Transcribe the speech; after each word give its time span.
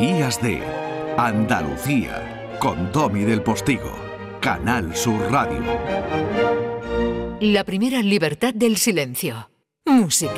Días 0.00 0.40
de 0.40 0.62
Andalucía 1.18 2.56
con 2.58 2.90
Domi 2.90 3.20
del 3.20 3.42
Postigo, 3.42 3.92
Canal 4.40 4.96
Sur 4.96 5.30
Radio. 5.30 5.62
La 7.40 7.64
primera 7.64 8.00
libertad 8.00 8.54
del 8.54 8.78
silencio. 8.78 9.50
Música. 9.84 10.32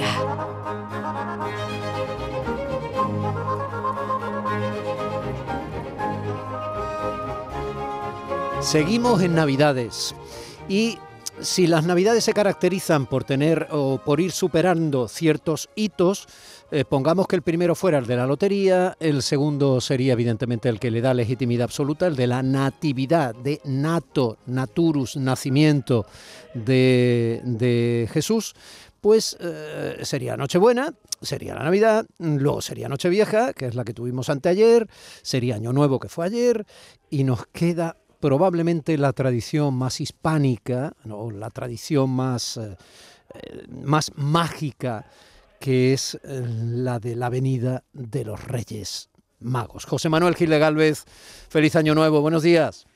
Seguimos 8.60 9.22
en 9.22 9.36
Navidades 9.36 10.16
y 10.68 10.98
si 11.40 11.66
las 11.66 11.84
Navidades 11.84 12.24
se 12.24 12.32
caracterizan 12.32 13.06
por 13.06 13.24
tener 13.24 13.68
o 13.70 13.98
por 14.04 14.20
ir 14.20 14.32
superando 14.32 15.08
ciertos 15.08 15.68
hitos, 15.74 16.26
eh, 16.70 16.84
pongamos 16.84 17.26
que 17.26 17.36
el 17.36 17.42
primero 17.42 17.74
fuera 17.74 17.98
el 17.98 18.06
de 18.06 18.16
la 18.16 18.26
lotería, 18.26 18.96
el 19.00 19.22
segundo 19.22 19.80
sería 19.80 20.12
evidentemente 20.12 20.68
el 20.68 20.78
que 20.78 20.90
le 20.90 21.00
da 21.00 21.14
legitimidad 21.14 21.64
absoluta, 21.64 22.06
el 22.06 22.16
de 22.16 22.26
la 22.26 22.42
natividad, 22.42 23.34
de 23.34 23.60
nato, 23.64 24.38
naturus, 24.46 25.16
nacimiento 25.16 26.06
de, 26.54 28.08
Jesús, 28.12 28.54
pues 29.00 29.36
eh, 29.40 29.98
sería 30.02 30.36
Nochebuena, 30.36 30.94
sería 31.20 31.54
la 31.54 31.64
Navidad, 31.64 32.06
luego 32.18 32.60
sería 32.60 32.88
Nochevieja, 32.88 33.52
que 33.52 33.66
es 33.66 33.74
la 33.74 33.84
que 33.84 33.94
tuvimos 33.94 34.28
anteayer, 34.28 34.88
sería 35.22 35.56
Año 35.56 35.72
Nuevo, 35.72 35.98
que 35.98 36.08
fue 36.08 36.26
ayer, 36.26 36.66
y 37.10 37.24
nos 37.24 37.46
queda 37.46 37.96
probablemente 38.22 38.96
la 38.96 39.12
tradición 39.12 39.74
más 39.74 40.00
hispánica, 40.00 40.92
¿no? 41.04 41.32
la 41.32 41.50
tradición 41.50 42.08
más, 42.08 42.56
eh, 42.56 42.76
más 43.84 44.12
mágica 44.16 45.04
que 45.60 45.92
es 45.92 46.14
eh, 46.14 46.42
la 46.46 47.00
de 47.00 47.16
la 47.16 47.28
venida 47.28 47.82
de 47.92 48.24
los 48.24 48.42
Reyes 48.44 49.10
Magos. 49.40 49.84
José 49.86 50.08
Manuel 50.08 50.36
Gil 50.36 50.50
de 50.50 50.60
Galvez, 50.60 51.04
feliz 51.50 51.74
año 51.74 51.96
nuevo, 51.96 52.20
buenos 52.20 52.44
días. 52.44 52.86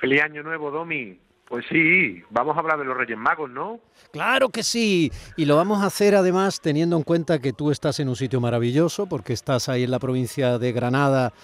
Feliz 0.00 0.22
año 0.22 0.44
nuevo, 0.44 0.70
Domi. 0.70 1.18
Pues 1.52 1.66
sí, 1.68 2.22
vamos 2.30 2.56
a 2.56 2.60
hablar 2.60 2.78
de 2.78 2.86
los 2.86 2.96
Reyes 2.96 3.18
Magos, 3.18 3.50
¿no? 3.50 3.78
Claro 4.10 4.48
que 4.48 4.62
sí, 4.62 5.12
y 5.36 5.44
lo 5.44 5.54
vamos 5.54 5.82
a 5.82 5.86
hacer 5.88 6.14
además 6.14 6.62
teniendo 6.62 6.96
en 6.96 7.02
cuenta 7.02 7.40
que 7.40 7.52
tú 7.52 7.70
estás 7.70 8.00
en 8.00 8.08
un 8.08 8.16
sitio 8.16 8.40
maravilloso, 8.40 9.06
porque 9.06 9.34
estás 9.34 9.68
ahí 9.68 9.82
en 9.82 9.90
la 9.90 9.98
provincia 9.98 10.58
de 10.58 10.72
Granada, 10.72 11.34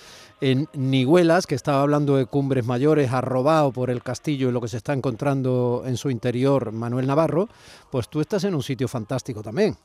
en 0.41 0.67
Niguelas, 0.73 1.47
que 1.47 1.55
estaba 1.55 1.83
hablando 1.83 2.17
de 2.17 2.25
cumbres 2.25 2.65
mayores, 2.65 3.13
arrobado 3.13 3.71
por 3.71 3.91
el 3.91 4.03
castillo 4.03 4.49
y 4.49 4.53
lo 4.53 4.63
que 4.63 4.69
se 4.69 4.79
está 4.79 4.95
encontrando 4.95 5.83
en 5.85 5.99
su 5.99 6.09
interior 6.09 6.73
Manuel 6.73 7.07
Navarro, 7.07 7.51
pues 7.93 8.09
tú 8.09 8.23
estás 8.23 8.45
en 8.45 8.55
un 8.55 8.63
sitio 8.63 8.89
fantástico 8.89 9.43
también. 9.43 9.77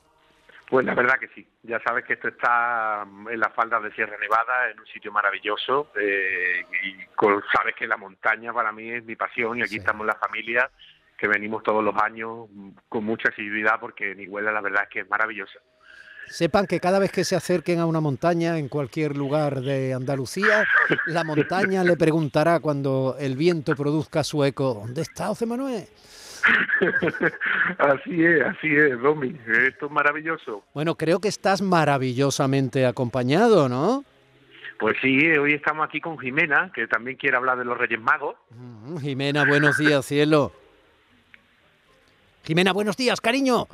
Pues 0.68 0.86
la 0.86 0.94
verdad 0.94 1.18
que 1.18 1.28
sí. 1.28 1.46
Ya 1.62 1.80
sabes 1.80 2.04
que 2.04 2.14
esto 2.14 2.28
está 2.28 3.06
en 3.30 3.40
las 3.40 3.52
faldas 3.54 3.82
de 3.82 3.92
Sierra 3.92 4.16
Nevada, 4.18 4.70
en 4.70 4.80
un 4.80 4.86
sitio 4.86 5.12
maravilloso. 5.12 5.90
Eh, 6.00 6.64
y 6.84 6.96
sabes 7.54 7.74
que 7.76 7.86
la 7.86 7.96
montaña 7.96 8.52
para 8.52 8.72
mí 8.72 8.90
es 8.90 9.04
mi 9.04 9.16
pasión 9.16 9.58
y 9.58 9.62
aquí 9.62 9.76
estamos 9.76 10.06
la 10.06 10.14
familia 10.14 10.70
que 11.16 11.28
venimos 11.28 11.62
todos 11.62 11.84
los 11.84 11.94
años 12.02 12.48
con 12.88 13.04
mucha 13.04 13.28
asiduidad 13.28 13.78
porque 13.80 14.14
Nihuela 14.14 14.50
la 14.52 14.60
verdad 14.60 14.84
es 14.84 14.88
que 14.88 15.00
es 15.00 15.08
maravillosa. 15.08 15.58
Sepan 16.26 16.66
que 16.66 16.80
cada 16.80 16.98
vez 16.98 17.12
que 17.12 17.24
se 17.24 17.36
acerquen 17.36 17.80
a 17.80 17.86
una 17.86 18.00
montaña 18.00 18.58
en 18.58 18.68
cualquier 18.68 19.16
lugar 19.16 19.60
de 19.60 19.92
Andalucía, 19.92 20.64
la 21.06 21.22
montaña 21.22 21.84
le 21.84 21.96
preguntará 21.96 22.60
cuando 22.60 23.16
el 23.18 23.36
viento 23.36 23.76
produzca 23.76 24.24
su 24.24 24.42
eco, 24.42 24.74
¿dónde 24.74 25.02
está 25.02 25.26
José 25.26 25.46
Manuel? 25.46 25.86
así 27.78 28.24
es, 28.24 28.42
así 28.42 28.68
es, 28.74 29.00
Domi. 29.00 29.36
Esto 29.46 29.86
es 29.86 29.92
maravilloso. 29.92 30.64
Bueno, 30.74 30.94
creo 30.96 31.20
que 31.20 31.28
estás 31.28 31.62
maravillosamente 31.62 32.86
acompañado, 32.86 33.68
¿no? 33.68 34.04
Pues 34.78 34.96
sí, 35.00 35.18
hoy 35.38 35.54
estamos 35.54 35.86
aquí 35.86 36.00
con 36.00 36.18
Jimena, 36.18 36.70
que 36.74 36.86
también 36.86 37.16
quiere 37.16 37.36
hablar 37.36 37.56
de 37.58 37.64
los 37.64 37.78
Reyes 37.78 38.00
Magos. 38.00 38.36
Mm, 38.50 38.98
Jimena, 38.98 39.44
buenos 39.46 39.78
días, 39.78 40.04
cielo. 40.04 40.52
Jimena, 42.42 42.72
buenos 42.72 42.96
días, 42.96 43.20
cariño. 43.20 43.66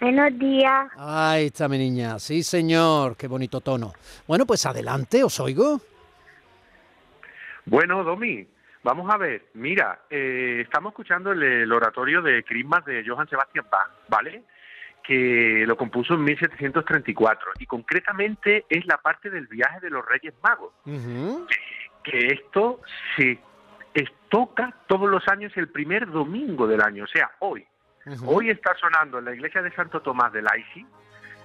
Buenos 0.00 0.38
días. 0.38 0.90
Ahí 0.96 1.46
está 1.46 1.68
mi 1.68 1.76
niña. 1.76 2.18
Sí, 2.18 2.42
señor. 2.42 3.18
Qué 3.18 3.28
bonito 3.28 3.60
tono. 3.60 3.92
Bueno, 4.26 4.46
pues 4.46 4.64
adelante, 4.64 5.22
os 5.22 5.38
oigo. 5.40 5.78
Bueno, 7.66 8.02
Domi, 8.02 8.46
Vamos 8.82 9.12
a 9.12 9.18
ver, 9.18 9.46
mira, 9.54 10.00
eh, 10.08 10.60
estamos 10.62 10.92
escuchando 10.92 11.32
el, 11.32 11.70
oratorio 11.70 12.22
de 12.22 12.42
Christmas 12.44 12.84
de 12.86 13.04
Johann 13.06 13.28
Sebastian 13.28 13.66
Bach, 13.70 13.90
¿vale? 14.08 14.42
Que 15.02 15.64
lo 15.66 15.76
compuso 15.76 16.14
en 16.14 16.24
1734 16.24 17.52
y 17.58 17.66
concretamente 17.66 18.64
es 18.68 18.86
la 18.86 18.96
parte 18.98 19.28
del 19.28 19.46
viaje 19.48 19.80
de 19.80 19.90
los 19.90 20.04
Reyes 20.06 20.34
Magos. 20.42 20.72
que, 22.04 22.26
esto 22.28 22.80
se 23.16 23.38
toca 24.30 24.74
todos 24.86 25.10
los 25.10 25.26
años 25.28 25.52
el 25.56 25.68
primer 25.68 26.10
domingo 26.10 26.66
del 26.66 26.80
año, 26.80 27.04
o 27.04 27.08
sea, 27.08 27.32
hoy. 27.40 27.66
Hoy 28.24 28.48
está 28.48 28.74
sonando 28.76 29.18
en 29.18 29.26
la 29.26 29.34
iglesia 29.34 29.60
de 29.60 29.72
Santo 29.72 30.00
Tomás 30.00 30.32
de 30.32 30.40
Laisi 30.40 30.86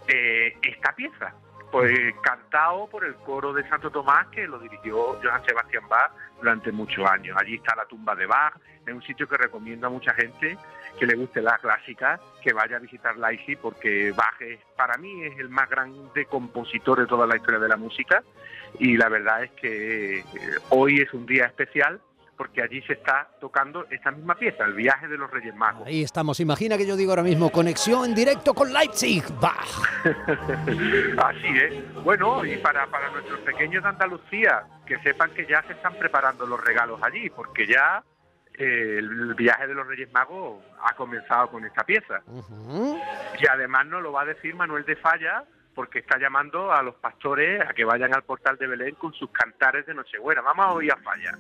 eh, 0.08 0.58
esta 0.62 0.96
pieza 0.96 1.34
pues 1.76 2.16
cantado 2.22 2.88
por 2.88 3.04
el 3.04 3.16
coro 3.16 3.52
de 3.52 3.68
Santo 3.68 3.92
Tomás 3.92 4.28
que 4.28 4.48
lo 4.48 4.60
dirigió 4.60 5.20
Johann 5.22 5.44
Sebastian 5.46 5.86
Bach 5.90 6.10
durante 6.38 6.72
muchos 6.72 7.06
años. 7.06 7.36
Allí 7.38 7.56
está 7.56 7.76
la 7.76 7.84
tumba 7.84 8.16
de 8.16 8.26
Bach, 8.26 8.54
es 8.88 8.94
un 8.94 9.02
sitio 9.02 9.28
que 9.28 9.36
recomiendo 9.36 9.88
a 9.88 9.90
mucha 9.90 10.14
gente 10.14 10.58
que 10.98 11.06
le 11.06 11.16
guste 11.16 11.42
la 11.42 11.58
clásica, 11.58 12.18
que 12.42 12.54
vaya 12.54 12.78
a 12.78 12.80
visitar 12.80 13.18
Leipzig 13.18 13.58
porque 13.58 14.14
Bach 14.14 14.40
es, 14.40 14.58
para 14.78 14.98
mí 14.98 15.26
es 15.26 15.38
el 15.38 15.50
más 15.50 15.70
grande 15.70 16.24
compositor 16.28 17.02
de 17.02 17.08
toda 17.08 17.28
la 17.28 17.36
historia 17.36 17.60
de 17.60 17.68
la 17.68 17.76
música 17.76 18.24
y 18.80 18.96
la 18.96 19.10
verdad 19.10 19.44
es 19.44 19.52
que 19.52 20.20
eh, 20.20 20.24
hoy 20.70 21.02
es 21.02 21.14
un 21.14 21.26
día 21.26 21.44
especial 21.44 22.00
porque 22.38 22.62
allí 22.62 22.82
se 22.84 22.94
está 22.94 23.28
tocando 23.40 23.86
esta 23.90 24.12
misma 24.12 24.36
pieza, 24.36 24.66
el 24.66 24.74
viaje 24.74 25.08
de 25.08 25.18
los 25.18 25.30
Reyes 25.32 25.56
Magos. 25.56 25.88
Ahí 25.88 26.04
estamos. 26.04 26.40
Imagina 26.40 26.78
que 26.78 26.86
yo 26.86 26.96
digo 26.96 27.12
ahora 27.12 27.24
mismo, 27.24 27.50
conexión 27.50 28.06
en 28.06 28.16
directo 28.16 28.54
con 28.54 28.74
Leipzig. 28.74 29.24
¡Bah! 29.40 29.56
Así 31.26 31.48
es. 31.48 32.04
Bueno, 32.04 32.46
y 32.46 32.58
para, 32.58 32.88
para 32.88 33.10
nuestros 33.12 33.40
pequeños 33.42 33.84
de 33.84 33.90
Andalucía, 33.90 34.64
que 34.86 34.98
sepan 35.00 35.32
que 35.32 35.46
ya 35.46 35.62
se 35.64 35.74
están 35.74 35.96
preparando 35.96 36.46
los 36.46 36.64
regalos 36.64 37.00
allí, 37.04 37.30
porque 37.30 37.66
ya 37.66 38.04
eh, 38.58 38.98
el 39.00 39.34
viaje 39.34 39.68
de 39.68 39.74
los 39.74 39.88
Reyes 39.88 40.12
Magos 40.14 40.64
ha 40.82 40.96
comenzado 40.96 41.50
con 41.50 41.66
esta 41.66 41.84
pieza. 41.84 42.22
Y 43.40 43.48
además 43.48 43.86
nos 43.88 44.02
lo 44.02 44.12
va 44.12 44.22
a 44.22 44.26
decir 44.26 44.56
Manuel 44.56 44.86
de 44.86 44.96
Falla, 44.96 45.44
porque 45.74 46.00
está 46.00 46.18
llamando 46.18 46.72
a 46.72 46.82
los 46.82 46.96
pastores 46.96 47.62
a 47.62 47.74
que 47.74 47.84
vayan 47.84 48.16
al 48.16 48.24
portal 48.24 48.58
de 48.58 48.68
Belén 48.68 48.96
con 48.96 49.14
sus 49.14 49.30
cantares 49.32 49.86
de 49.86 49.94
Nochebuena. 49.94 50.42
Vamos 50.42 50.66
a 50.66 50.72
oír 50.72 50.92
a 50.92 50.98
Falla. 50.98 51.38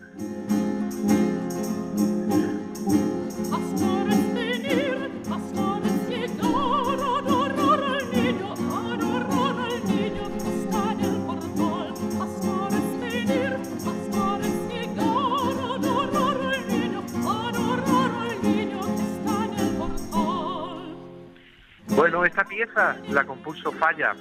Bueno, 22.15 22.27
esta 22.27 22.45
pieza 22.45 22.95
la 23.09 23.25
compuso 23.25 23.73
Falla 23.73 24.15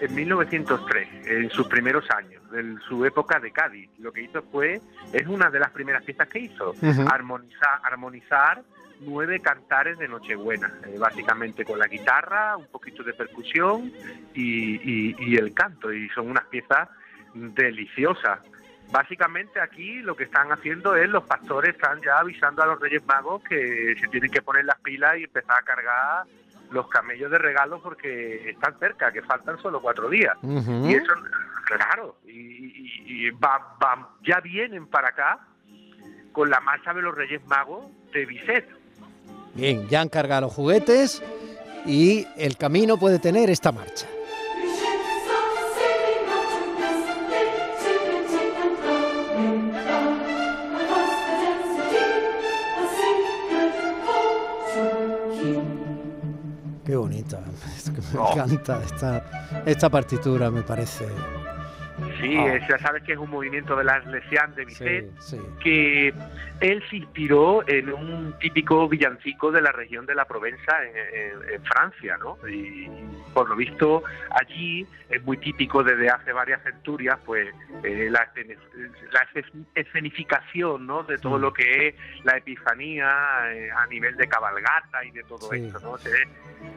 en 0.00 0.14
1903, 0.14 1.26
en 1.26 1.50
sus 1.50 1.66
primeros 1.66 2.08
años, 2.12 2.40
en 2.54 2.78
su 2.82 3.04
época 3.04 3.40
de 3.40 3.50
Cádiz. 3.50 3.90
Lo 3.98 4.12
que 4.12 4.22
hizo 4.22 4.42
fue, 4.42 4.80
es 5.12 5.26
una 5.26 5.50
de 5.50 5.58
las 5.58 5.72
primeras 5.72 6.04
piezas 6.04 6.28
que 6.28 6.38
hizo, 6.38 6.72
armonizar, 7.10 7.80
armonizar 7.82 8.62
nueve 9.00 9.40
cantares 9.40 9.98
de 9.98 10.06
Nochebuena, 10.06 10.72
eh, 10.86 10.96
básicamente 11.00 11.64
con 11.64 11.80
la 11.80 11.88
guitarra, 11.88 12.56
un 12.56 12.68
poquito 12.68 13.02
de 13.02 13.12
percusión 13.12 13.92
y, 14.32 15.12
y, 15.18 15.36
el 15.36 15.52
canto, 15.52 15.92
y 15.92 16.08
son 16.10 16.30
unas 16.30 16.44
piezas 16.44 16.88
deliciosas. 17.34 18.38
Básicamente 18.92 19.60
aquí 19.60 19.94
lo 19.96 20.14
que 20.14 20.24
están 20.24 20.52
haciendo 20.52 20.94
es 20.94 21.08
los 21.08 21.24
pastores 21.24 21.74
están 21.74 22.00
ya 22.02 22.20
avisando 22.20 22.62
a 22.62 22.66
los 22.66 22.78
Reyes 22.78 23.04
Magos 23.04 23.42
que 23.42 23.96
se 24.00 24.06
tienen 24.06 24.30
que 24.30 24.42
poner 24.42 24.64
las 24.64 24.78
pilas 24.78 25.18
y 25.18 25.24
empezar 25.24 25.56
a 25.58 25.64
cargar 25.64 26.26
los 26.72 26.88
camellos 26.88 27.30
de 27.30 27.38
regalo 27.38 27.80
porque 27.82 28.50
están 28.50 28.78
cerca, 28.78 29.12
que 29.12 29.22
faltan 29.22 29.60
solo 29.60 29.80
cuatro 29.80 30.08
días. 30.08 30.36
Y 30.42 30.94
eso, 30.94 31.12
claro, 31.66 32.16
y, 32.26 33.30
ya 34.26 34.40
vienen 34.40 34.86
para 34.86 35.08
acá 35.08 35.40
con 36.32 36.50
la 36.50 36.60
marcha 36.60 36.92
de 36.94 37.02
los 37.02 37.14
Reyes 37.14 37.44
Magos 37.46 37.86
de 38.12 38.26
Bizet. 38.26 38.68
Bien, 39.54 39.86
ya 39.88 40.00
han 40.00 40.08
cargado 40.08 40.42
los 40.42 40.52
juguetes 40.52 41.22
y 41.84 42.26
el 42.36 42.56
camino 42.56 42.96
puede 42.96 43.18
tener 43.18 43.50
esta 43.50 43.70
marcha. 43.70 44.06
Qué 56.84 56.96
bonita, 56.96 57.38
me 58.14 58.30
encanta 58.30 58.82
esta, 58.84 59.62
esta 59.64 59.88
partitura, 59.88 60.50
me 60.50 60.62
parece. 60.62 61.06
Sí, 62.22 62.36
Ah. 62.38 62.66
ya 62.68 62.78
sabes 62.78 63.02
que 63.02 63.12
es 63.12 63.18
un 63.18 63.28
movimiento 63.30 63.74
de 63.76 63.84
las 63.84 64.06
Lesian 64.06 64.54
de 64.54 64.64
Bizet, 64.64 65.10
Sí, 65.18 65.36
sí. 65.36 65.40
que 65.62 66.14
él 66.60 66.82
se 66.88 66.96
inspiró 66.96 67.66
en 67.68 67.92
un 67.92 68.38
típico 68.38 68.88
villancico 68.88 69.50
de 69.50 69.60
la 69.60 69.72
región 69.72 70.06
de 70.06 70.14
la 70.14 70.24
Provenza 70.24 70.72
en, 70.84 70.96
en- 70.96 71.50
en 71.54 71.64
Francia, 71.64 72.16
¿no? 72.18 72.38
Y 72.48 72.88
por 73.34 73.48
lo 73.48 73.56
visto 73.56 74.04
allí 74.30 74.86
es 75.08 75.22
muy 75.24 75.36
típico 75.38 75.82
desde 75.82 76.08
hace 76.10 76.32
varias 76.32 76.62
centurias, 76.62 77.18
pues 77.24 77.48
eh, 77.82 78.08
la, 78.10 78.30
escenificación, 79.74 80.86
¿no? 80.86 81.02
De 81.02 81.18
todo 81.18 81.38
Mm. 81.38 81.42
lo 81.42 81.52
que 81.52 81.88
es 81.88 81.94
la 82.24 82.36
epifanía 82.36 83.52
eh, 83.52 83.70
a 83.70 83.86
nivel 83.86 84.16
de 84.16 84.28
cabalgata 84.28 85.04
y 85.04 85.10
de 85.10 85.22
todo 85.24 85.50
Sí. 85.50 85.66
esto, 85.66 85.80
¿no? 85.80 85.98
Se- 85.98 86.10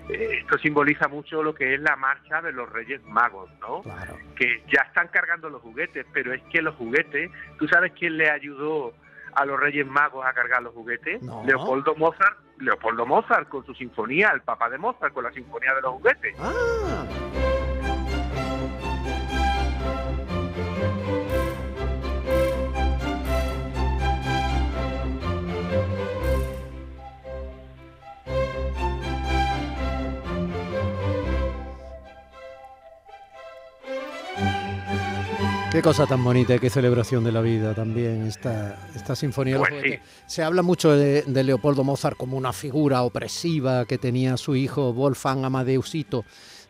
eh, 0.09 0.39
esto 0.41 0.57
simboliza 0.59 1.07
mucho 1.07 1.43
lo 1.43 1.53
que 1.53 1.75
es 1.75 1.79
la 1.81 1.95
marcha 1.95 2.41
de 2.41 2.51
los 2.51 2.69
Reyes 2.71 3.03
Magos, 3.03 3.49
¿no? 3.59 3.81
Claro. 3.81 4.17
que 4.35 4.63
ya 4.67 4.81
están 4.81 5.07
cargando 5.09 5.34
los 5.41 5.61
juguetes, 5.61 6.05
pero 6.13 6.33
es 6.33 6.41
que 6.43 6.61
los 6.61 6.75
juguetes, 6.75 7.31
¿tú 7.57 7.67
sabes 7.67 7.91
quién 7.97 8.17
le 8.17 8.29
ayudó 8.29 8.93
a 9.33 9.45
los 9.45 9.59
Reyes 9.59 9.85
Magos 9.85 10.25
a 10.25 10.33
cargar 10.33 10.63
los 10.63 10.73
juguetes? 10.73 11.21
No. 11.21 11.43
Leopoldo 11.45 11.95
Mozart, 11.95 12.37
Leopoldo 12.59 13.05
Mozart 13.05 13.49
con 13.49 13.65
su 13.65 13.73
sinfonía, 13.73 14.31
el 14.33 14.41
papá 14.41 14.69
de 14.69 14.77
Mozart 14.77 15.13
con 15.13 15.23
la 15.23 15.31
sinfonía 15.31 15.73
de 15.75 15.81
los 15.81 15.93
juguetes. 15.93 16.35
Ah, 16.39 17.05
Qué 35.75 35.81
cosa 35.81 36.07
tan 36.07 36.23
bonita, 36.23 36.57
qué 36.57 36.69
celebración 36.69 37.25
de 37.25 37.33
la 37.33 37.41
vida 37.41 37.75
también 37.75 38.27
esta, 38.27 38.79
esta 38.95 39.13
sinfonía. 39.13 39.57
Pues. 39.57 39.99
Se 40.25 40.41
habla 40.41 40.61
mucho 40.61 40.95
de, 40.95 41.23
de 41.23 41.43
Leopoldo 41.43 41.83
Mozart 41.83 42.15
como 42.15 42.37
una 42.37 42.53
figura 42.53 43.03
opresiva 43.03 43.83
que 43.83 43.97
tenía 43.97 44.37
su 44.37 44.55
hijo 44.55 44.93
Wolfgang 44.93 45.43
Amadeusito 45.43 46.23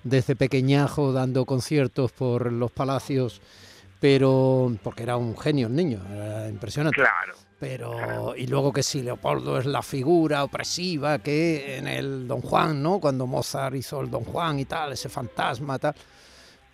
desde 0.04 0.36
pequeñajo 0.36 1.13
dando 1.13 1.46
conciertos 1.46 2.13
por 2.13 2.52
los 2.52 2.72
palacios, 2.72 3.44
pero 4.00 4.75
porque 4.81 5.04
era 5.04 5.18
un 5.18 5.38
genio 5.38 5.68
el 5.68 5.75
niño, 5.75 6.02
era 6.12 6.50
impresionante. 6.50 7.00
Claro. 7.00 7.36
Pero, 7.60 8.36
y 8.36 8.48
luego 8.48 8.74
que 8.74 8.81
sí, 8.81 9.04
Leopoldo 9.04 9.60
es 9.60 9.68
la 9.68 9.84
figura 9.84 10.44
opresiva 10.44 11.19
que 11.19 11.78
en 11.78 11.88
el 11.88 12.28
Don 12.28 12.42
Juan, 12.42 12.81
¿no? 12.81 13.00
Cuando 13.00 13.28
Mozart 13.28 13.75
hizo 13.75 14.02
el 14.02 14.10
Don 14.10 14.24
Juan 14.24 14.57
y 14.57 14.66
tal, 14.66 14.94
ese 14.94 15.10
fantasma, 15.10 15.78
tal. 15.78 15.94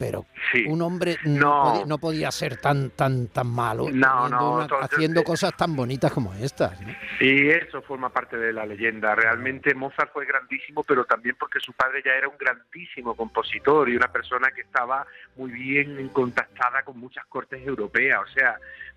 Pero 0.02 0.26
Sí. 0.52 0.66
un 0.68 0.82
hombre 0.82 1.18
no, 1.26 1.40
No. 1.40 1.64
podía, 1.64 1.86
no 1.86 1.98
podía 2.00 2.32
ser 2.32 2.58
tan 2.58 2.90
tan 2.90 3.28
tan 3.28 3.46
malo 3.46 3.84
No, 3.84 3.90
teniendo 3.92 4.30
no, 4.30 4.52
una- 4.56 4.64
entonces, 4.64 4.90
haciendo 4.94 5.22
eh, 5.22 5.24
cosas 5.24 5.56
tan 5.56 5.76
bonitas 5.76 6.12
como 6.12 6.34
estas. 6.34 6.76
Y 7.20 7.50
eso 7.50 7.84
forma 7.84 8.10
parte 8.10 8.36
de 8.36 8.52
la 8.52 8.66
leyenda. 8.66 9.14
Realmente 9.14 9.76
Mozart 9.76 10.12
fue 10.12 10.26
grandísimo, 10.26 10.84
pero 10.84 11.06
también 11.06 11.36
porque 11.40 11.60
su 11.60 11.72
padre 11.74 12.02
ya 12.04 12.14
era 12.14 12.28
un 12.28 12.36
grandísimo 12.40 13.16
compositor 13.16 13.90
y 13.90 13.96
una 13.96 14.08
persona 14.12 14.50
que 14.50 14.62
estaba 14.62 15.06
muy 15.36 15.52
bien 15.52 16.10
contactada 16.10 16.82
con 16.82 17.00
muchas 17.00 17.24
cortes 17.28 17.62
europeas. 17.66 18.22
O 18.28 18.34
sea, 18.34 18.56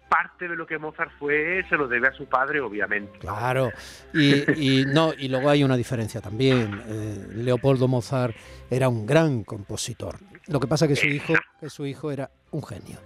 parte 0.09 0.49
de 0.49 0.57
lo 0.57 0.67
que 0.67 0.79
Mozart 0.79 1.11
fue 1.19 1.65
se 1.69 1.77
lo 1.77 1.89
debe 1.89 2.09
a 2.09 2.13
su 2.13 2.27
padre, 2.27 2.61
obviamente. 2.61 3.19
Claro. 3.19 3.71
Y, 4.13 4.81
y 4.81 4.87
no 4.87 5.13
y 5.17 5.29
luego 5.29 5.51
hay 5.51 5.65
una 5.65 5.77
diferencia 5.77 6.21
también. 6.21 6.81
Eh, 6.87 7.27
Leopoldo 7.35 7.89
Mozart 7.89 8.37
era 8.71 8.89
un 8.89 9.07
gran 9.07 9.45
compositor. 9.45 10.19
Lo 10.47 10.61
que 10.61 10.67
pasa 10.67 10.87
que 10.87 10.97
su 10.97 11.07
hijo 11.07 11.35
que 11.61 11.71
su 11.71 11.87
hijo 11.87 12.11
era 12.11 12.31
un 12.51 12.63
genio. 12.63 12.99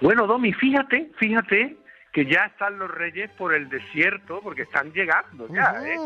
Bueno, 0.00 0.26
Domi, 0.26 0.52
fíjate, 0.52 1.10
fíjate 1.18 1.76
que 2.12 2.26
ya 2.26 2.46
están 2.46 2.78
los 2.78 2.90
reyes 2.90 3.30
por 3.32 3.54
el 3.54 3.68
desierto, 3.68 4.40
porque 4.42 4.62
están 4.62 4.92
llegando 4.92 5.46
ya, 5.52 5.74
¿eh? 5.84 5.96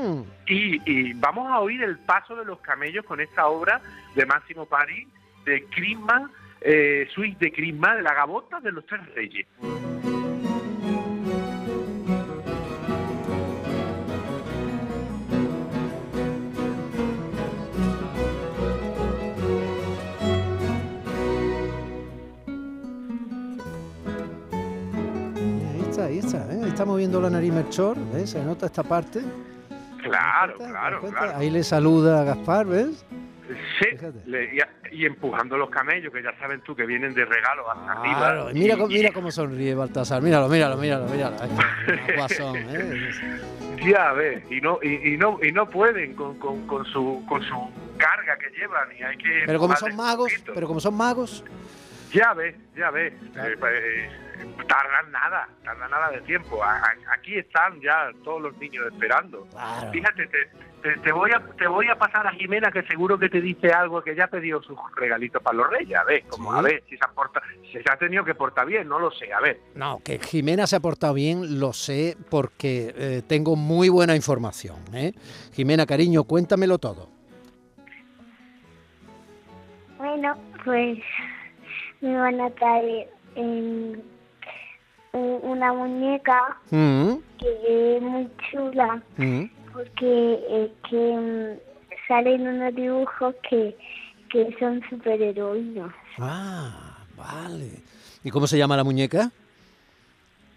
Y, 0.47 0.91
y 0.91 1.13
vamos 1.15 1.51
a 1.51 1.61
oír 1.61 1.83
el 1.83 1.99
paso 1.99 2.35
de 2.37 2.45
los 2.45 2.61
camellos 2.61 3.05
con 3.05 3.21
esta 3.21 3.47
obra 3.47 3.81
de 4.15 4.27
Máximo 4.27 4.67
Pari, 4.67 5.07
de 5.45 5.65
Crisma, 5.67 6.31
eh, 6.61 7.09
suite 7.15 7.47
de 7.47 7.53
Crisma, 7.53 7.97
de 7.97 8.03
la 8.03 8.15
gabota 8.15 8.61
de 8.61 8.73
los 8.73 8.85
tres 8.87 9.01
reyes. 9.15 9.47
Está, 26.03 26.37
ahí 26.39 26.47
está, 26.47 26.53
¿eh? 26.55 26.69
Está 26.69 26.85
moviendo 26.85 27.21
la 27.21 27.31
nariz 27.31 27.53
Melchor, 27.53 27.97
¿ves? 28.13 28.31
Se 28.31 28.43
nota 28.45 28.67
esta 28.67 28.83
parte. 28.83 29.21
Claro, 30.03 30.57
¿Te 30.59 30.65
das 30.65 30.73
cuenta? 30.73 30.73
¿Te 30.73 30.73
das 30.73 30.73
claro, 30.73 31.01
claro. 31.11 31.39
Ahí 31.39 31.51
le 31.51 31.63
saluda 31.63 32.21
a 32.23 32.25
Gaspar, 32.25 32.67
¿ves? 32.67 33.05
Sí, 33.81 33.87
le- 34.27 34.55
y, 34.55 34.59
y 35.03 35.05
empujando 35.07 35.59
los 35.59 35.69
camellos, 35.69 36.13
que 36.13 36.23
ya 36.23 36.33
saben 36.39 36.61
tú 36.63 36.75
que 36.75 36.87
vienen 36.87 37.13
de 37.13 37.25
regalo 37.25 37.71
hasta 37.71 38.01
Claro, 38.01 38.47
arriba. 38.47 38.51
y 38.53 38.55
mira, 38.55 38.75
Y- 38.77 38.87
mira 38.89 39.11
cómo 39.13 39.31
sonríe 39.31 39.75
Baltasar. 39.75 40.23
Míralo, 40.23 40.49
míralo, 40.49 40.77
míralo, 40.77 41.07
míralo. 41.07 41.37
Guasón, 42.17 42.57
¿eh? 42.57 43.11
Ya 43.85 44.13
ves, 44.13 44.45
y 44.51 44.61
no, 44.61 44.79
y, 44.83 45.15
y 45.15 45.17
no, 45.17 45.39
y 45.43 45.51
no 45.53 45.69
pueden 45.69 46.15
con, 46.15 46.39
con, 46.39 46.67
con 46.67 46.85
su, 46.87 47.25
con 47.29 47.43
su 47.43 47.55
carga 47.99 48.39
que 48.39 48.49
llevan 48.59 48.89
y 48.99 49.03
hay 49.03 49.17
que 49.19 49.43
Pero 49.45 49.59
como 49.59 49.77
son 49.77 49.97
magos, 49.97 50.33
pero 50.55 50.67
como 50.69 50.79
son 50.81 50.95
magos, 50.97 51.45
Ya 52.13 52.35
ves, 52.35 52.55
ya 52.77 52.91
ves. 52.91 53.13
Claro. 53.33 53.53
Eh, 53.53 53.57
pues, 53.59 53.73
eh, 53.75 54.11
tardan 54.69 55.11
nada, 55.13 55.49
tardan 55.65 55.91
nada 55.91 56.11
de 56.11 56.21
tiempo. 56.23 56.63
A- 56.63 56.77
a- 56.79 56.97
aquí 57.15 57.37
están 57.39 57.81
ya 57.81 58.11
todos 58.25 58.43
los 58.43 58.57
niños 58.59 58.85
esperando. 58.93 59.47
claro. 59.51 59.91
Fíjate, 59.93 60.27
te, 60.27 60.39
te, 60.83 60.97
te 61.01 61.13
voy 61.13 61.31
a, 61.31 61.41
te 61.57 61.67
voy 61.67 61.87
a 61.89 61.97
pasar 61.97 62.27
a 62.27 62.33
Jimena, 62.33 62.71
que 62.73 62.83
seguro 62.83 63.19
que 63.19 63.29
te 63.29 63.41
dice 63.41 63.71
algo, 63.73 64.03
que 64.03 64.15
ya 64.15 64.27
pidió 64.27 64.61
sus 64.63 64.77
regalitos 64.97 65.43
para 65.43 65.57
los 65.57 65.71
reyes. 65.71 65.97
A 65.99 66.05
ver, 66.05 66.25
como, 66.29 66.53
Sí. 66.53 66.59
a 66.59 66.63
ver 66.63 66.83
si 66.89 66.97
se, 66.97 67.05
ha 67.05 67.09
porta- 67.13 67.43
si 67.71 67.73
se 67.83 67.91
ha 67.91 67.97
tenido 67.97 68.25
que 68.25 68.35
portar 68.35 68.67
bien, 68.67 68.89
no 68.89 68.99
lo 68.99 69.11
sé. 69.13 69.33
A 69.33 69.41
ver. 69.41 69.61
No, 69.75 70.01
que 70.05 70.19
Jimena 70.19 70.67
se 70.67 70.77
ha 70.77 70.81
portado 70.81 71.15
bien, 71.15 71.61
lo 71.61 71.73
sé, 71.73 72.17
porque 72.31 72.93
eh, 72.97 73.23
tengo 73.27 73.57
muy 73.57 73.89
buena 73.89 74.17
información. 74.17 74.77
¿eh? 74.93 75.13
Jimena, 75.53 75.87
cariño, 75.87 76.25
cuéntamelo 76.25 76.79
todo. 76.79 77.09
Bueno, 79.99 80.37
pues 80.65 80.99
me 82.03 82.17
van 82.17 82.41
a 82.41 82.51
traer 82.51 83.09
u- 85.13 85.41
una 85.43 85.73
muñeca 85.73 86.59
Mm, 86.71 87.17
que 87.39 87.97
es 87.97 88.03
muy 88.03 88.29
chula 88.51 89.03
mm. 89.17 89.45
porque 89.73 90.39
eh, 90.49 90.73
que 90.89 91.13
em, 91.13 91.59
salen 92.09 92.47
unos 92.47 92.75
dibujos 92.75 93.35
que, 93.49 93.77
que 94.31 94.55
son 94.59 94.83
superheroínas. 94.91 95.93
Ah, 96.19 96.97
vale. 97.17 97.83
¿Y 98.25 98.31
cómo 98.31 98.47
se 98.47 98.59
llama 98.59 98.77
la 98.77 98.85
muñeca? 98.85 99.31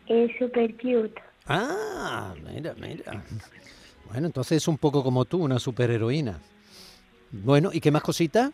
Es 0.08 0.32
super 0.38 0.72
cute. 0.78 1.16
Ah, 1.48 2.34
mira, 2.44 2.74
mira. 2.80 3.24
Bueno, 4.08 4.28
entonces 4.28 4.58
es 4.58 4.68
un 4.68 4.78
poco 4.78 5.04
como 5.04 5.26
tú, 5.26 5.44
una 5.44 5.60
superheroína. 5.60 6.40
Bueno, 7.32 7.70
¿y 7.74 7.80
qué 7.82 7.92
más 7.92 8.04
cositas? 8.04 8.52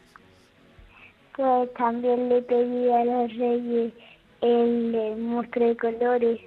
Pues 1.35 1.73
también 1.75 2.29
le 2.29 2.41
pedí 2.41 2.89
a 2.89 3.05
los 3.05 3.37
reyes 3.37 3.93
el, 4.41 5.17
monstruo 5.17 5.67
de 5.69 5.77
colores. 5.77 6.39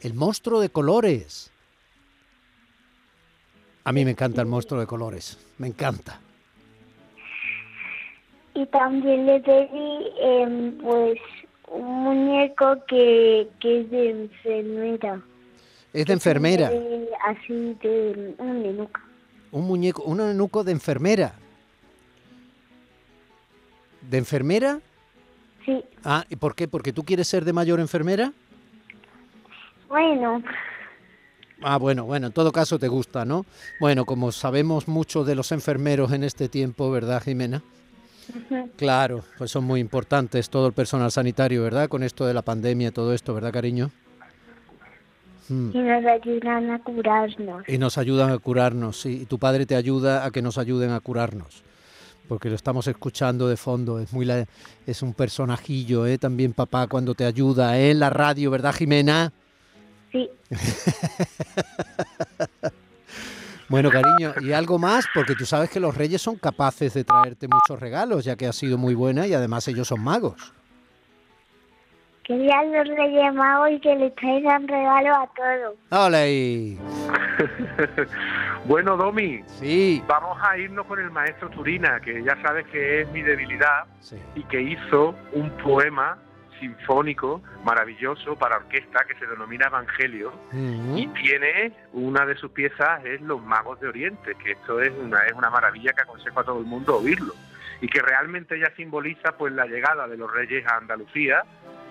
El 0.00 0.14
monstruo 0.14 0.60
de 0.60 0.68
colores. 0.68 1.50
A 3.84 3.92
mí 3.92 4.04
me 4.04 4.10
encanta 4.10 4.42
el 4.42 4.46
monstruo 4.46 4.80
de 4.80 4.86
colores. 4.86 5.38
Me 5.58 5.68
encanta. 5.68 6.20
Y 8.54 8.66
también 8.66 9.24
le 9.26 9.40
pedí 9.40 10.12
em, 10.20 10.78
pues 10.78 11.18
un 11.68 12.02
muñeco 12.04 12.76
que, 12.86 13.48
que 13.60 13.80
es 13.80 13.90
de 13.90 14.10
enfermera. 14.10 15.22
Es 15.92 16.06
de 16.06 16.12
enfermera. 16.12 16.70
Así 17.26 17.76
de 17.82 18.34
un 18.38 18.62
nenuca. 18.62 19.02
Un 19.50 19.66
muñeco, 19.66 20.02
un 20.02 20.20
eunuco 20.20 20.64
de 20.64 20.72
enfermera. 20.72 21.34
¿De 24.08 24.18
enfermera? 24.18 24.80
Sí, 25.64 25.84
Ah, 26.04 26.24
¿y 26.30 26.36
por 26.36 26.54
qué? 26.54 26.66
¿Porque 26.68 26.92
tú 26.92 27.04
quieres 27.04 27.28
ser 27.28 27.44
de 27.44 27.52
mayor 27.52 27.80
enfermera? 27.80 28.32
bueno, 29.88 30.42
Ah, 31.60 31.76
bueno, 31.76 32.04
bueno, 32.04 32.28
en 32.28 32.32
todo 32.32 32.52
caso 32.52 32.78
te 32.78 32.86
gusta, 32.88 33.24
¿no? 33.24 33.44
Bueno, 33.80 34.04
como 34.04 34.30
sabemos 34.30 34.86
mucho 34.86 35.24
de 35.24 35.34
los 35.34 35.50
enfermeros 35.50 36.12
en 36.12 36.22
este 36.22 36.48
tiempo, 36.48 36.90
¿verdad, 36.90 37.20
Jimena? 37.22 37.62
Claro, 38.76 39.24
pues 39.38 39.50
son 39.50 39.64
muy 39.64 39.80
importantes 39.80 40.50
todo 40.50 40.68
el 40.68 40.72
personal 40.72 41.10
sanitario, 41.10 41.62
¿verdad? 41.64 41.88
Con 41.88 42.02
esto 42.04 42.26
de 42.26 42.34
la 42.34 42.42
pandemia 42.42 42.88
y 42.88 42.92
todo 42.92 43.12
esto, 43.12 43.34
¿verdad, 43.34 43.52
cariño? 43.52 43.90
Mm. 45.48 45.70
y 45.72 45.78
nos 45.78 46.04
ayudan 46.04 46.70
a 46.70 46.78
curarnos. 46.78 47.64
Y 47.68 47.78
nos 47.78 47.96
ayudan 47.96 48.30
a 48.30 48.38
curarnos, 48.38 49.00
sí. 49.00 49.20
Y 49.22 49.24
tu 49.24 49.38
padre 49.38 49.64
te 49.64 49.76
ayuda 49.76 50.26
a 50.26 50.30
que 50.30 50.42
nos 50.42 50.58
ayuden 50.58 50.90
a 50.90 51.00
curarnos. 51.00 51.62
Porque 52.28 52.50
lo 52.50 52.54
estamos 52.54 52.86
escuchando 52.86 53.48
de 53.48 53.56
fondo. 53.56 53.98
Es 53.98 54.12
muy 54.12 54.26
la- 54.26 54.44
es 54.86 55.02
un 55.02 55.14
personajillo, 55.14 56.06
¿eh? 56.06 56.18
También 56.18 56.52
papá 56.52 56.86
cuando 56.86 57.14
te 57.14 57.24
ayuda 57.24 57.78
¿eh? 57.78 57.90
en 57.90 57.98
la 58.00 58.10
radio, 58.10 58.50
¿verdad, 58.50 58.74
Jimena? 58.74 59.32
Sí, 60.12 60.28
Bueno, 63.70 63.90
cariño, 63.90 64.32
y 64.40 64.52
algo 64.52 64.78
más, 64.78 65.04
porque 65.12 65.34
tú 65.34 65.44
sabes 65.44 65.68
que 65.68 65.78
los 65.78 65.94
reyes 65.94 66.22
son 66.22 66.36
capaces 66.36 66.94
de 66.94 67.04
traerte 67.04 67.46
muchos 67.48 67.78
regalos, 67.78 68.24
ya 68.24 68.34
que 68.34 68.46
has 68.46 68.56
sido 68.56 68.78
muy 68.78 68.94
buena 68.94 69.26
y 69.26 69.34
además 69.34 69.68
ellos 69.68 69.88
son 69.88 70.02
magos. 70.02 70.54
quería 72.24 72.62
los 72.62 72.88
Reyes 72.96 73.34
Magos 73.34 73.72
y 73.72 73.80
que 73.80 73.94
les 73.96 74.14
traigan 74.14 74.66
regalos 74.66 75.18
a 75.18 75.26
todos. 75.36 75.74
¡Hola! 75.90 76.24
Bueno, 78.64 78.96
Domi, 78.96 79.42
Sí, 79.46 80.02
vamos 80.06 80.38
a 80.42 80.58
irnos 80.58 80.86
con 80.86 80.98
el 80.98 81.10
maestro 81.10 81.48
Turina, 81.50 82.00
que 82.00 82.22
ya 82.22 82.40
sabes 82.42 82.66
que 82.66 83.02
es 83.02 83.10
mi 83.12 83.22
debilidad 83.22 83.84
sí. 84.00 84.16
y 84.34 84.42
que 84.44 84.60
hizo 84.60 85.14
un 85.32 85.50
poema 85.58 86.18
sinfónico 86.58 87.42
maravilloso 87.64 88.36
para 88.36 88.56
orquesta 88.56 89.04
que 89.04 89.14
se 89.14 89.26
denomina 89.26 89.66
Evangelio. 89.66 90.32
Y 90.52 91.06
tiene 91.08 91.72
una 91.92 92.26
de 92.26 92.36
sus 92.36 92.50
piezas 92.50 93.04
es 93.04 93.20
Los 93.20 93.42
Magos 93.42 93.80
de 93.80 93.88
Oriente, 93.88 94.34
que 94.42 94.52
esto 94.52 94.80
es 94.80 94.92
una 94.92 95.20
es 95.26 95.32
una 95.32 95.50
maravilla 95.50 95.92
que 95.92 96.02
aconsejo 96.02 96.40
a 96.40 96.44
todo 96.44 96.60
el 96.60 96.66
mundo 96.66 96.98
oírlo. 96.98 97.34
Y 97.80 97.88
que 97.88 98.02
realmente 98.02 98.58
ya 98.58 98.72
simboliza 98.76 99.36
pues 99.36 99.52
la 99.52 99.66
llegada 99.66 100.08
de 100.08 100.16
los 100.16 100.32
Reyes 100.32 100.66
a 100.66 100.76
Andalucía, 100.76 101.44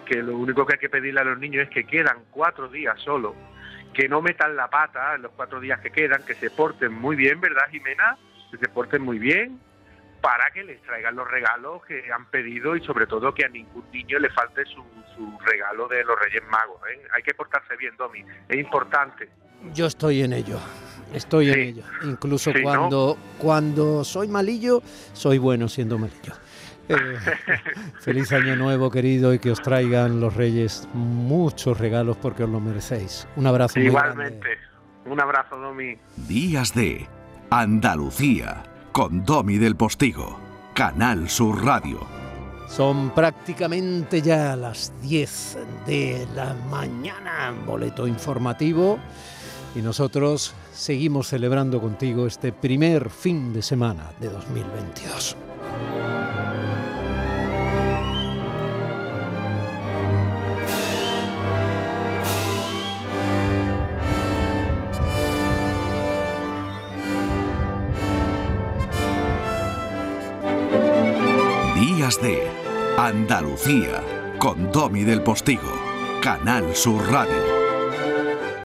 que 0.06 0.22
lo 0.22 0.38
único 0.38 0.66
que 0.66 0.74
hay 0.74 0.80
que 0.80 0.90
pedirle 0.90 1.22
a 1.22 1.24
los 1.24 1.40
niños 1.40 1.64
es 1.64 1.70
que 1.70 1.86
quedan 1.86 2.18
cuatro 2.32 2.68
días 2.68 3.00
solo, 3.00 3.36
que 3.94 4.08
no 4.08 4.22
metan 4.22 4.56
la 4.56 4.70
pata 4.70 5.16
en 5.16 5.24
los 5.24 5.32
cuatro 5.32 5.60
días 5.60 5.80
que 5.80 5.92
quedan, 5.92 6.24
que 6.24 6.36
se 6.36 6.50
porten 6.50 6.94
muy 6.94 7.16
bien, 7.16 7.42
¿verdad, 7.42 7.64
Jimena? 7.72 8.18
Que 8.52 8.58
se 8.58 8.70
porten 8.70 9.02
muy 9.02 9.20
bien 9.20 9.60
para 10.22 10.50
que 10.52 10.64
les 10.64 10.82
traigan 10.82 11.16
los 11.16 11.30
regalos 11.30 11.86
que 11.86 12.12
han 12.12 12.26
pedido 12.26 12.76
y 12.76 12.82
sobre 12.84 13.08
todo 13.08 13.34
que 13.34 13.46
a 13.46 13.50
ningún 13.50 13.84
niño 13.92 14.20
le 14.20 14.30
falte 14.30 14.66
su, 14.66 14.84
su 15.16 15.38
regalo 15.46 15.88
de 15.88 16.04
los 16.04 16.20
Reyes 16.20 16.44
Magos. 16.50 16.82
¿eh? 16.92 17.02
Hay 17.16 17.24
que 17.24 17.34
portarse 17.34 17.76
bien, 17.78 17.96
Domi, 17.98 18.24
es 18.50 18.58
importante. 18.58 19.30
Yo 19.74 19.86
estoy 19.86 20.22
en 20.24 20.34
ello. 20.34 20.60
Estoy 21.14 21.50
en 21.52 21.60
ello. 21.60 21.84
Incluso 22.04 22.52
Sí, 22.52 22.58
¿no? 22.58 22.64
cuando, 22.64 23.18
cuando 23.38 24.04
soy 24.04 24.28
malillo, 24.28 24.82
soy 25.14 25.38
bueno 25.38 25.68
siendo 25.70 25.98
malillo. 25.98 26.34
Eh, 26.90 26.96
feliz 28.00 28.32
año 28.32 28.56
nuevo, 28.56 28.90
querido, 28.90 29.34
y 29.34 29.40
que 29.40 29.52
os 29.52 29.62
traigan 29.62 30.20
los 30.20 30.36
reyes 30.36 30.88
muchos 30.94 31.78
regalos 31.80 32.18
porque 32.18 32.44
os 32.44 32.50
lo 32.50 32.60
merecéis. 32.60 33.28
Un 33.36 33.48
abrazo 33.48 33.80
muy 33.80 33.88
Igualmente. 33.88 34.40
grande. 34.40 34.68
Un 35.10 35.22
abrazo, 35.22 35.58
Domi. 35.58 35.98
Días 36.28 36.74
de 36.74 37.08
Andalucía 37.50 38.64
con 38.92 39.24
Domi 39.24 39.58
del 39.58 39.76
Postigo, 39.76 40.40
Canal 40.74 41.30
Sur 41.30 41.64
Radio. 41.64 42.00
Son 42.68 43.12
prácticamente 43.12 44.22
ya 44.22 44.56
las 44.58 44.92
10 45.02 45.58
de 45.86 46.28
la 46.36 46.54
mañana, 46.70 47.54
boleto 47.66 48.08
informativo, 48.08 49.00
y 49.76 49.82
nosotros 49.82 50.54
seguimos 50.74 51.28
celebrando 51.28 51.80
contigo 51.80 52.28
este 52.28 52.52
primer 52.52 53.10
fin 53.10 53.54
de 53.54 53.62
semana 53.62 54.10
de 54.20 54.30
2022. 54.30 55.38
De 72.16 72.42
Andalucía 72.98 74.02
con 74.40 74.72
Domi 74.72 75.04
del 75.04 75.22
Postigo, 75.22 75.74
Canal 76.22 76.74
Sur 76.74 77.06
Radio. 77.12 77.57